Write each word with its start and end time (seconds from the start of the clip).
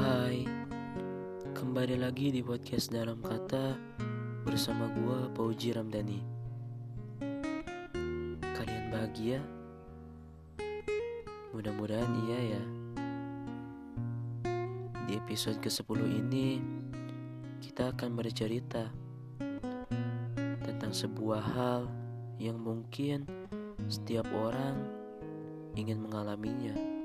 Hai, 0.00 0.48
kembali 1.52 2.00
lagi 2.00 2.32
di 2.32 2.40
podcast 2.40 2.88
dalam 2.88 3.20
kata 3.20 3.76
bersama 4.48 4.88
gua 4.96 5.28
Pauji 5.28 5.76
Ramdhani. 5.76 6.24
Kalian 8.40 8.84
bahagia? 8.88 9.44
Mudah-mudahan 11.52 12.16
iya 12.24 12.56
ya. 12.56 12.62
Di 15.04 15.20
episode 15.20 15.60
ke-10 15.60 16.00
ini 16.08 16.64
kita 17.60 17.92
akan 17.92 18.16
bercerita 18.16 18.88
tentang 20.64 20.96
sebuah 20.96 21.44
hal 21.44 21.92
yang 22.40 22.56
mungkin 22.56 23.28
setiap 23.84 24.24
orang 24.32 24.80
ingin 25.76 26.00
mengalaminya 26.00 26.99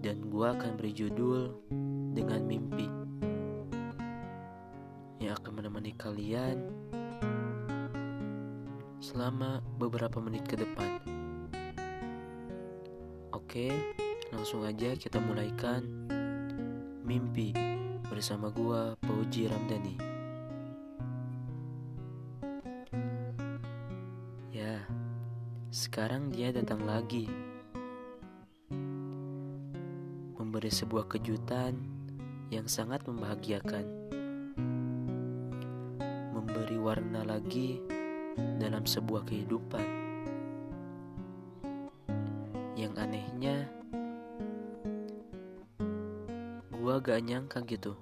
dan 0.00 0.32
gua 0.32 0.56
akan 0.56 0.80
beri 0.80 0.96
judul 0.96 1.52
dengan 2.16 2.40
mimpi 2.48 2.88
yang 5.20 5.36
akan 5.36 5.52
menemani 5.60 5.92
kalian 6.00 6.72
selama 9.04 9.60
beberapa 9.76 10.16
menit 10.24 10.48
ke 10.48 10.56
depan. 10.56 11.00
Oke, 13.36 13.68
langsung 14.32 14.64
aja 14.64 14.96
kita 14.96 15.20
mulaikan 15.20 15.84
mimpi 17.04 17.52
bersama 18.08 18.48
gua 18.48 18.96
Pauji 19.04 19.52
Ramdhani. 19.52 19.96
Ya, 24.50 24.88
sekarang 25.68 26.32
dia 26.32 26.48
datang 26.56 26.88
lagi 26.88 27.49
memberi 30.60 30.76
sebuah 30.76 31.08
kejutan 31.08 31.72
yang 32.52 32.68
sangat 32.68 33.00
membahagiakan. 33.08 33.80
Memberi 36.36 36.76
warna 36.76 37.24
lagi 37.24 37.80
dalam 38.60 38.84
sebuah 38.84 39.24
kehidupan. 39.24 39.80
Yang 42.76 42.92
anehnya, 42.92 43.72
gua 46.76 47.00
gak 47.00 47.24
nyangka 47.24 47.64
gitu. 47.64 47.96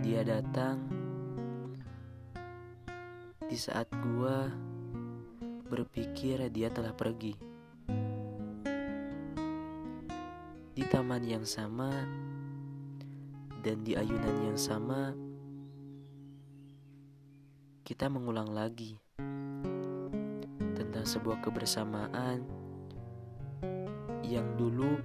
Dia 0.00 0.24
datang 0.24 0.80
di 3.44 3.58
saat 3.60 3.92
gua 4.00 4.48
berpikir 5.68 6.40
dia 6.48 6.72
telah 6.72 6.96
pergi. 6.96 7.55
Di 10.76 10.84
taman 10.84 11.24
yang 11.24 11.40
sama 11.40 11.88
dan 13.64 13.80
di 13.80 13.96
ayunan 13.96 14.52
yang 14.52 14.60
sama, 14.60 15.16
kita 17.80 18.12
mengulang 18.12 18.52
lagi 18.52 19.00
tentang 20.76 21.08
sebuah 21.08 21.40
kebersamaan 21.40 22.44
yang 24.20 24.44
dulu 24.60 25.00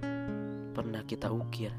pernah 0.76 1.00
kita 1.08 1.32
ukir. 1.32 1.72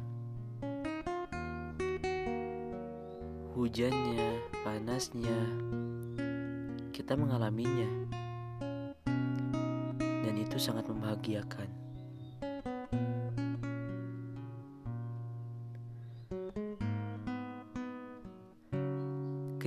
Hujannya, 3.53 4.41
panasnya, 4.65 5.39
kita 6.89 7.13
mengalaminya, 7.13 8.09
dan 10.01 10.33
itu 10.33 10.57
sangat 10.57 10.89
membahagiakan. 10.89 11.82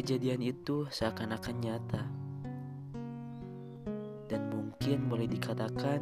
Kejadian 0.06 0.38
itu 0.38 0.86
seakan-akan 0.86 1.56
nyata, 1.66 2.06
dan 4.30 4.54
mungkin 4.54 5.10
boleh 5.10 5.26
dikatakan 5.26 5.98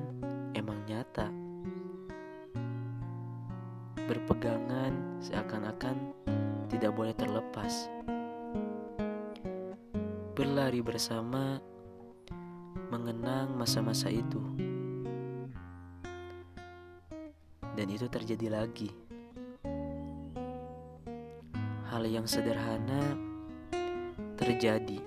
emang 0.52 0.76
nyata. 0.84 1.32
Berpegangan 4.04 5.24
seakan-akan 5.24 5.96
tidak 6.68 6.92
boleh 6.92 7.16
terlepas. 7.16 7.88
Berlari 10.36 10.84
bersama, 10.84 11.56
mengenang 12.92 13.56
masa-masa 13.56 14.12
itu, 14.12 14.44
dan 17.72 17.88
itu 17.88 18.04
terjadi 18.12 18.52
lagi. 18.52 18.92
Hal 21.88 22.04
yang 22.04 22.28
sederhana 22.28 23.32
terjadi. 24.44 25.00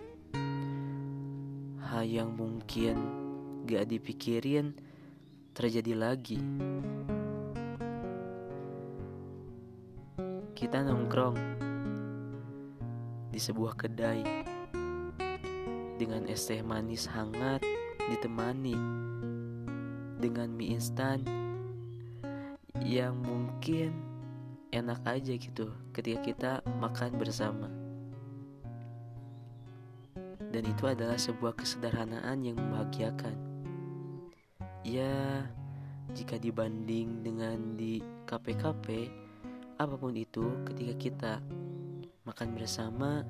Hal 1.78 2.10
yang 2.10 2.34
mungkin 2.34 2.98
gak 3.70 3.86
dipikirin 3.86 4.74
terjadi 5.54 5.94
lagi. 5.94 6.42
Kita 10.58 10.82
nongkrong 10.82 11.38
di 13.30 13.38
sebuah 13.38 13.78
kedai 13.78 14.26
dengan 16.02 16.26
es 16.26 16.50
teh 16.50 16.66
manis 16.66 17.06
hangat 17.06 17.62
ditemani 18.10 18.74
dengan 20.18 20.50
mie 20.50 20.74
instan 20.74 21.22
yang 22.82 23.14
mungkin 23.22 23.94
enak 24.74 25.06
aja 25.06 25.38
gitu 25.38 25.70
ketika 25.94 26.20
kita 26.26 26.54
makan 26.82 27.14
bersama 27.22 27.87
dan 30.52 30.64
itu 30.64 30.84
adalah 30.88 31.20
sebuah 31.20 31.60
kesederhanaan 31.60 32.40
yang 32.44 32.56
membahagiakan. 32.56 33.36
Ya, 34.88 35.44
jika 36.16 36.40
dibanding 36.40 37.20
dengan 37.20 37.76
di 37.76 38.00
KPKP, 38.24 39.12
apa 39.76 39.96
pun 40.00 40.16
itu, 40.16 40.48
ketika 40.64 40.94
kita 40.96 41.34
makan 42.24 42.56
bersama 42.56 43.28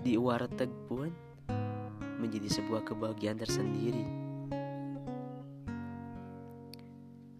di 0.00 0.16
warteg 0.16 0.72
pun 0.88 1.12
menjadi 2.16 2.48
sebuah 2.48 2.86
kebahagiaan 2.88 3.36
tersendiri. 3.36 4.06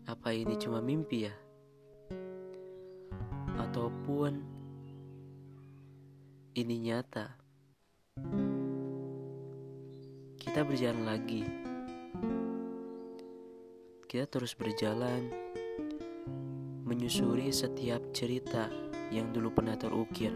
Apa 0.07 0.37
ini 0.37 0.55
cuma 0.61 0.85
mimpi 0.85 1.31
ya? 1.31 1.35
Ataupun 3.57 4.45
ini 6.57 6.77
nyata? 6.91 7.46
Kita 10.57 10.65
berjalan 10.65 11.05
lagi. 11.05 11.45
Kita 14.09 14.25
terus 14.25 14.57
berjalan, 14.57 15.29
menyusuri 16.89 17.53
setiap 17.53 18.01
cerita 18.17 18.73
yang 19.13 19.37
dulu 19.37 19.53
pernah 19.53 19.77
terukir, 19.77 20.33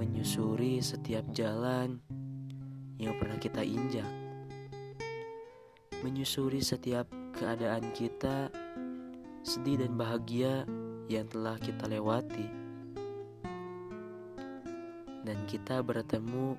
menyusuri 0.00 0.80
setiap 0.80 1.28
jalan 1.36 2.00
yang 2.96 3.12
pernah 3.20 3.36
kita 3.36 3.60
injak, 3.60 4.08
menyusuri 6.00 6.64
setiap 6.64 7.12
keadaan 7.36 7.92
kita, 7.92 8.48
sedih 9.44 9.84
dan 9.84 10.00
bahagia 10.00 10.64
yang 11.12 11.28
telah 11.28 11.60
kita 11.60 11.84
lewati 11.84 12.59
dan 15.24 15.38
kita 15.44 15.84
bertemu 15.84 16.56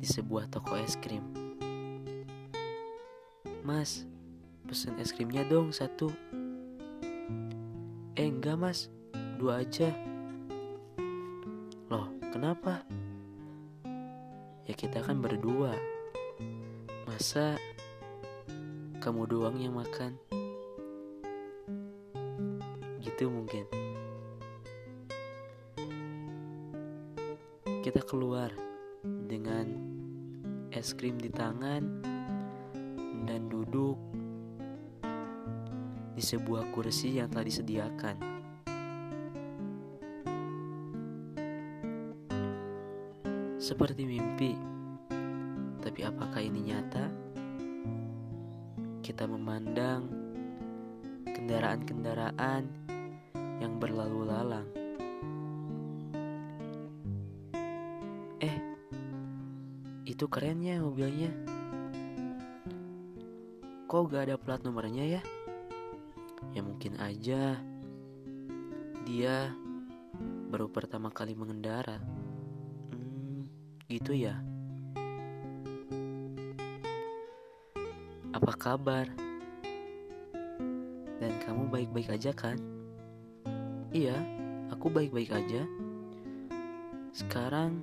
di 0.00 0.06
sebuah 0.08 0.50
toko 0.50 0.74
es 0.80 0.98
krim. 0.98 1.22
Mas, 3.62 4.08
pesen 4.66 4.98
es 4.98 5.14
krimnya 5.14 5.46
dong 5.46 5.70
satu. 5.70 6.10
Eh 8.18 8.26
enggak 8.26 8.58
mas, 8.58 8.90
dua 9.38 9.62
aja. 9.62 9.92
Loh, 11.92 12.10
kenapa? 12.34 12.82
Ya 14.66 14.74
kita 14.74 15.04
kan 15.04 15.22
berdua. 15.22 15.76
Masa 17.06 17.58
kamu 19.00 19.28
doang 19.30 19.56
yang 19.60 19.76
makan? 19.76 20.16
Gitu 23.00 23.28
mungkin. 23.28 23.79
Kita 27.80 28.04
keluar 28.04 28.52
dengan 29.00 29.64
es 30.68 30.92
krim 30.92 31.16
di 31.16 31.32
tangan 31.32 31.80
dan 33.24 33.48
duduk 33.48 33.96
di 36.12 36.20
sebuah 36.20 36.68
kursi 36.76 37.16
yang 37.16 37.32
telah 37.32 37.48
disediakan. 37.48 38.16
Seperti 43.56 44.04
mimpi, 44.04 44.52
tapi 45.80 46.04
apakah 46.04 46.44
ini 46.44 46.60
nyata? 46.68 47.08
Kita 49.00 49.24
memandang 49.24 50.04
kendaraan-kendaraan 51.24 52.62
yang 53.56 53.72
berlalu 53.80 54.28
lalang. 54.28 54.79
Itu 60.10 60.26
kerennya 60.26 60.82
mobilnya. 60.82 61.30
Kok 63.86 64.10
gak 64.10 64.26
ada 64.26 64.36
plat 64.38 64.58
nomornya 64.66 65.18
ya? 65.18 65.22
Ya 66.50 66.62
mungkin 66.66 66.98
aja 66.98 67.58
dia 69.06 69.36
baru 70.50 70.66
pertama 70.66 71.14
kali 71.14 71.38
mengendara. 71.38 72.02
Hmm, 72.90 73.46
gitu 73.86 74.14
ya. 74.14 74.34
Apa 78.34 78.52
kabar? 78.58 79.06
Dan 81.22 81.32
kamu 81.46 81.70
baik-baik 81.70 82.10
aja 82.10 82.34
kan? 82.34 82.58
Iya, 83.94 84.18
aku 84.74 84.90
baik-baik 84.90 85.30
aja. 85.34 85.62
Sekarang 87.10 87.82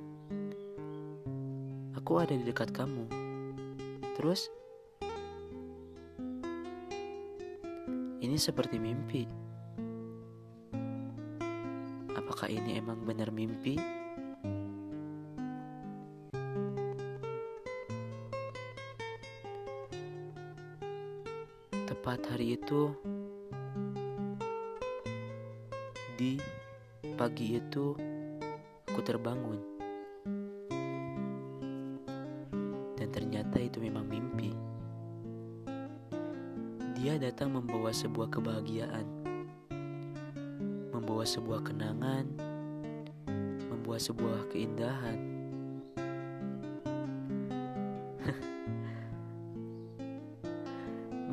aku 2.08 2.24
ada 2.24 2.40
di 2.40 2.48
dekat 2.48 2.72
kamu. 2.72 3.04
Terus 4.16 4.48
Ini 8.24 8.40
seperti 8.40 8.80
mimpi. 8.80 9.28
Apakah 12.16 12.48
ini 12.48 12.80
emang 12.80 13.04
benar 13.04 13.30
mimpi? 13.30 13.78
Tepat 21.88 22.20
hari 22.32 22.58
itu, 22.58 22.92
di 26.20 26.42
pagi 27.16 27.60
itu, 27.62 27.96
aku 28.92 29.00
terbangun, 29.06 29.77
Datang 37.18 37.50
membawa 37.50 37.90
sebuah 37.90 38.30
kebahagiaan, 38.30 39.02
membawa 40.94 41.26
sebuah 41.26 41.66
kenangan, 41.66 42.30
membawa 43.74 43.98
sebuah 43.98 44.46
keindahan. 44.54 45.18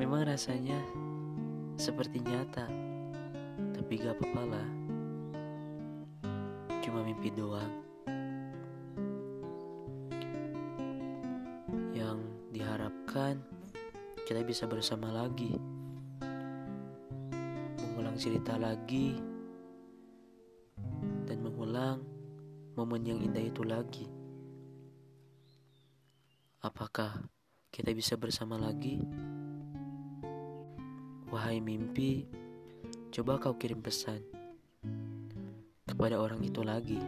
Memang 0.00 0.24
rasanya 0.24 0.80
seperti 1.76 2.24
nyata, 2.24 2.64
tapi 3.76 4.00
gak 4.00 4.16
apa-apa 4.16 4.56
lah. 4.56 4.68
Cuma 6.80 7.04
mimpi 7.04 7.28
doang. 7.28 7.68
Yang 11.92 12.24
diharapkan 12.56 13.36
kita 14.24 14.40
bisa 14.40 14.64
bersama 14.64 15.12
lagi, 15.12 15.73
mengulang 18.14 18.30
cerita 18.30 18.54
lagi, 18.54 19.18
dan 21.26 21.42
mengulang 21.42 21.98
momen 22.78 23.02
yang 23.02 23.18
indah 23.18 23.42
itu 23.42 23.66
lagi. 23.66 24.06
Apakah 26.62 27.26
kita 27.74 27.90
bisa 27.90 28.14
bersama 28.14 28.54
lagi? 28.54 29.02
Wahai 31.26 31.58
mimpi, 31.58 32.22
coba 33.10 33.42
kau 33.42 33.58
kirim 33.58 33.82
pesan 33.82 34.22
kepada 35.82 36.14
orang 36.22 36.38
itu 36.46 36.62
lagi, 36.62 37.02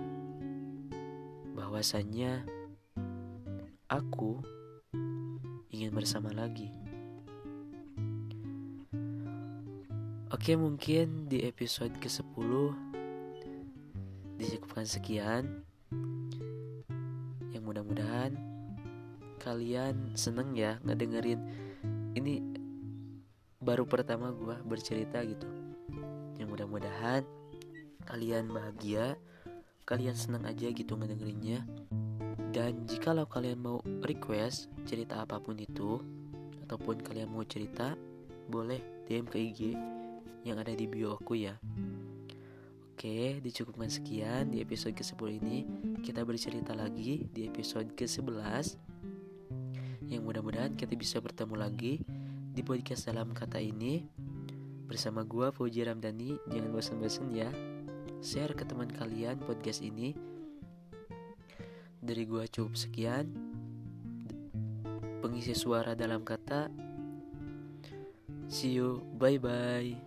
bahwasannya 1.55 2.43
aku 3.87 4.43
ingin 5.71 5.95
bersama 5.95 6.35
lagi. 6.35 6.67
Oke 10.27 10.59
mungkin 10.59 11.31
di 11.31 11.47
episode 11.47 11.95
ke-10 12.03 12.51
Dicukupkan 14.43 14.83
sekian. 14.83 15.63
Yang 17.55 17.63
mudah-mudahan 17.63 18.35
Kalian 19.39 20.19
seneng 20.19 20.59
ya 20.59 20.83
ngedengerin 20.83 21.39
Ini 22.19 22.43
baru 23.63 23.87
pertama 23.87 24.35
gue 24.35 24.59
bercerita 24.67 25.23
gitu. 25.23 25.47
Yang 26.43 26.59
mudah-mudahan 26.59 27.23
Kalian 28.03 28.51
bahagia 28.51 29.15
Kalian 29.87 30.19
seneng 30.19 30.43
aja 30.43 30.75
gitu 30.75 30.99
ngedengerinnya. 30.99 31.63
Dan 32.51 32.83
jikalau 32.91 33.31
kalian 33.31 33.63
mau 33.63 33.79
request 34.03 34.75
cerita 34.91 35.23
apa 35.23 35.39
pun 35.39 35.55
itu 35.55 36.03
Ataupun 36.67 36.99
kalian 36.99 37.31
mau 37.31 37.47
cerita 37.47 37.95
Boleh 38.51 38.83
DM 39.07 39.31
ke 39.31 39.39
IG 39.39 39.95
yang 40.47 40.63
ada 40.63 40.71
di 40.71 40.87
bio 40.87 41.19
aku 41.19 41.35
ya. 41.35 41.59
Oke, 42.95 43.43
dicukupkan 43.43 43.91
sekian 43.91 44.55
di 44.55 44.63
episode 44.63 44.95
ke-10 44.95 45.43
ini. 45.43 45.67
Kita 46.01 46.23
bercerita 46.23 46.73
lagi 46.73 47.27
di 47.27 47.51
episode 47.51 47.93
ke-11. 47.99 48.79
Yang 50.07 50.23
mudah-mudahan 50.23 50.79
kita 50.79 50.95
bisa 50.95 51.19
bertemu 51.19 51.55
lagi 51.59 51.99
di 52.55 52.63
podcast 52.63 53.11
dalam 53.11 53.35
kata 53.35 53.59
ini. 53.59 54.07
Bersama 54.87 55.27
gua 55.27 55.51
Fauji 55.51 55.83
Ramdhani. 55.83 56.39
Jangan 56.47 56.71
bosan-bosan 56.71 57.29
ya. 57.35 57.51
Share 58.23 58.55
ke 58.55 58.63
teman 58.63 58.89
kalian 58.89 59.43
podcast 59.43 59.83
ini. 59.83 60.15
Dari 62.01 62.23
gua 62.23 62.47
cukup 62.47 62.79
sekian. 62.79 63.35
Pengisi 65.21 65.59
suara 65.59 65.99
dalam 65.99 66.23
kata 66.23 66.87
See 68.47 68.79
you, 68.79 69.03
bye 69.19 69.39
bye. 69.39 70.06